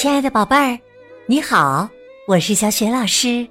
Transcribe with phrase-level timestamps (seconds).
[0.00, 0.78] 亲爱的宝贝儿，
[1.26, 1.86] 你好，
[2.26, 3.46] 我是小雪老师，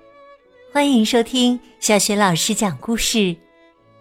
[0.73, 3.35] 欢迎收听小雪老师讲故事，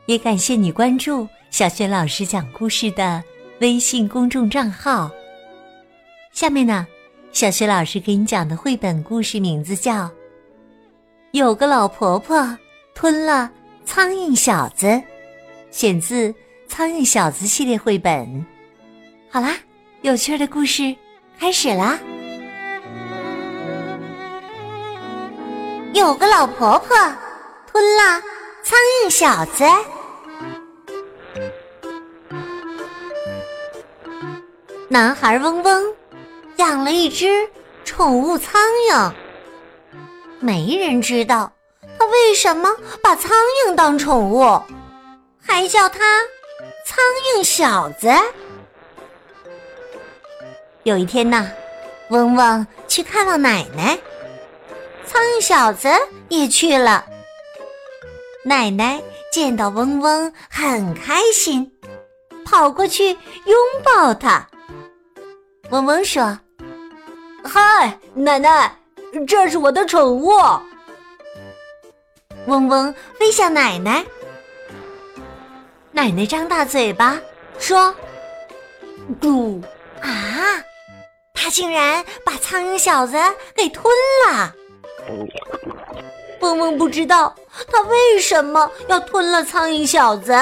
[0.07, 3.23] 也感谢你关注小雪老师讲故事的
[3.61, 5.11] 微信公众账号。
[6.33, 6.87] 下面呢，
[7.33, 10.05] 小雪老师给你讲的绘本故事名字叫
[11.33, 12.59] 《有个老婆婆
[12.95, 13.53] 吞了
[13.85, 14.87] 苍蝇小子》，
[15.71, 16.31] 选自
[16.67, 18.47] 《苍蝇小子》系列绘本。
[19.29, 19.55] 好啦，
[20.01, 20.97] 有趣的故事
[21.39, 22.01] 开始啦！
[25.99, 26.97] 有个老婆婆
[27.67, 28.23] 吞了
[28.63, 29.65] 苍蝇小子。
[34.89, 35.95] 男孩嗡嗡
[36.57, 37.49] 养了一只
[37.85, 39.13] 宠物苍蝇，
[40.39, 41.53] 没人知道
[41.99, 42.71] 他为什么
[43.03, 43.33] 把苍
[43.67, 44.63] 蝇当宠物，
[45.45, 45.99] 还叫他
[46.87, 46.99] 苍
[47.37, 48.09] 蝇小子。
[50.85, 51.51] 有一天呢，
[52.11, 53.99] 嗡嗡去看望奶奶。
[55.19, 55.89] 苍蝇小子
[56.29, 57.05] 也去了。
[58.45, 59.03] 奶奶
[59.33, 61.69] 见到嗡嗡很开心，
[62.45, 64.49] 跑过去拥抱他。
[65.71, 66.39] 嗡嗡说
[67.43, 68.73] ：“嗨，奶奶，
[69.27, 70.31] 这是我的宠物。”
[72.47, 74.07] 嗡嗡飞向奶奶。
[75.91, 77.21] 奶奶张大嘴巴
[77.59, 77.93] 说
[79.21, 79.61] ：“嘟
[80.01, 80.63] 啊！
[81.35, 83.17] 他竟然把苍蝇小子
[83.57, 83.93] 给吞
[84.29, 84.55] 了。”
[86.41, 87.35] 嗡嗡不知道
[87.73, 90.33] 他为什么要吞了苍蝇小子。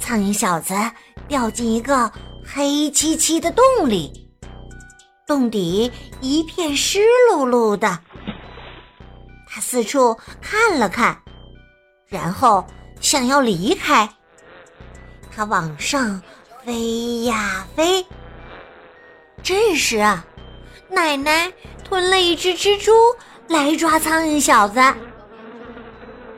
[0.00, 0.74] 苍蝇小子
[1.28, 2.10] 掉进一个
[2.46, 4.28] 黑漆漆的洞里，
[5.26, 7.98] 洞底一片湿漉漉的。
[9.48, 11.16] 他四处看了看，
[12.06, 12.64] 然后
[13.00, 14.08] 想要离开。
[15.34, 16.20] 他往上
[16.64, 18.04] 飞呀飞。
[19.42, 20.24] 这时啊，
[20.88, 21.52] 奶奶。
[21.94, 22.92] 吞了一只蜘蛛
[23.46, 24.80] 来抓苍蝇小子，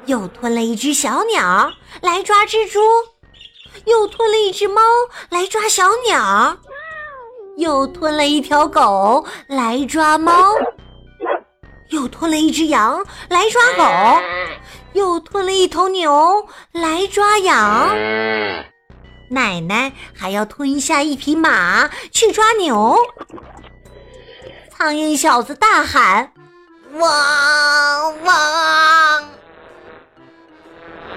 [0.04, 1.72] 又吞了一只小鸟
[2.02, 2.78] 来抓蜘蛛，
[3.86, 4.82] 又吞了一只猫
[5.30, 6.58] 来抓小鸟，
[7.56, 10.52] 又吞了一条狗来抓猫，
[11.88, 14.20] 又吞了一只羊来抓狗，
[14.92, 17.96] 又吞了一头牛来抓羊。
[19.30, 22.94] 奶奶还要吞下一匹马去抓牛。
[24.78, 26.30] 苍蝇小子大喊
[27.00, 29.30] ：“汪汪！”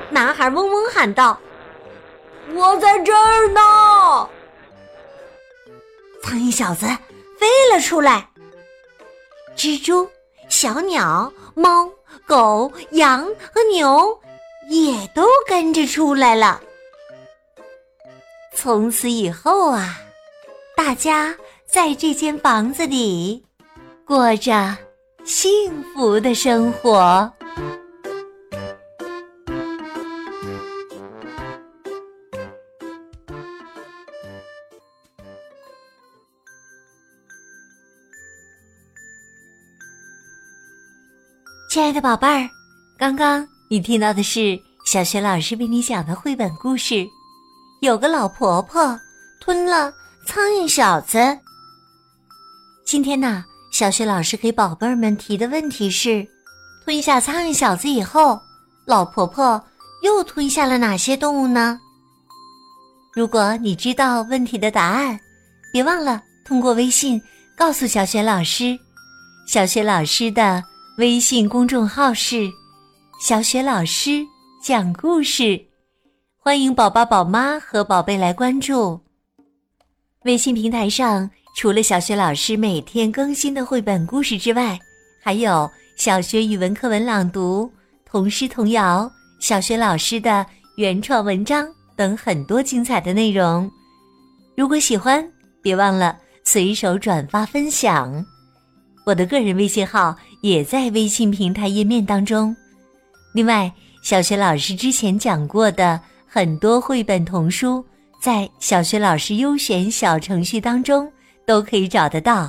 [0.09, 1.37] 男孩嗡嗡喊道
[2.55, 4.29] ：“我在这儿呢！”
[6.23, 6.85] 苍蝇小子
[7.37, 8.29] 飞了出来，
[9.57, 10.09] 蜘蛛、
[10.47, 11.91] 小鸟、猫、
[12.25, 14.17] 狗、羊和牛
[14.69, 16.61] 也都跟着出来了。
[18.55, 19.97] 从此以后啊，
[20.77, 21.35] 大家
[21.67, 23.45] 在这间房子里。
[24.09, 24.75] 过着
[25.23, 27.31] 幸福的生活。
[41.69, 42.49] 亲爱的宝贝儿，
[42.97, 47.05] 刚刚你听到的是小学老师为你讲的绘本故事。
[47.81, 48.99] 有个老婆婆
[49.39, 49.93] 吞了
[50.25, 51.19] 苍蝇小子。
[52.83, 53.45] 今天呢？
[53.79, 56.27] 小雪老师给宝贝儿们提的问题是：
[56.83, 58.37] 吞下苍蝇小子以后，
[58.85, 59.63] 老婆婆
[60.03, 61.79] 又吞下了哪些动物呢？
[63.13, 65.17] 如果你知道问题的答案，
[65.71, 67.21] 别忘了通过微信
[67.55, 68.77] 告诉小雪老师。
[69.47, 70.61] 小雪老师的
[70.97, 72.51] 微信公众号是
[73.23, 74.27] “小雪老师
[74.61, 75.57] 讲故事”，
[76.37, 78.99] 欢迎宝宝、宝妈和宝贝来关注。
[80.25, 81.31] 微信平台上。
[81.55, 84.79] 除了小学老师每天更新的绘本故事之外，
[85.21, 87.69] 还有小学语文课文朗读、
[88.05, 90.45] 童诗童谣、小学老师的
[90.77, 91.67] 原创文章
[91.97, 93.69] 等很多精彩的内容。
[94.55, 95.27] 如果喜欢，
[95.61, 98.25] 别忘了随手转发分享。
[99.05, 102.55] 我的个人微信号也在微信平台页面当中。
[103.33, 103.69] 另外，
[104.01, 107.83] 小学老师之前讲过的很多绘本童书，
[108.21, 111.11] 在小学老师优选小程序当中。
[111.49, 112.47] 都可以找得到。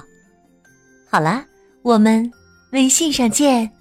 [1.08, 1.42] 好了，
[1.80, 2.30] 我们
[2.72, 3.79] 微信上见。